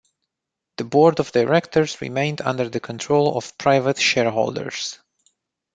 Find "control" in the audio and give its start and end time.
2.79-3.37